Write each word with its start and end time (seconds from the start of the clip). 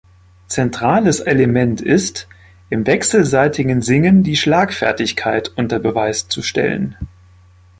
Zentrales 0.47 1.19
Element 1.19 1.79
ist, 1.79 2.27
im 2.71 2.87
wechselseitigen 2.87 3.83
Singen 3.83 4.23
die 4.23 4.35
Schlagfertigkeit 4.35 5.49
unter 5.55 5.77
Beweis 5.77 6.27
zu 6.27 6.41
stellen. 6.41 6.95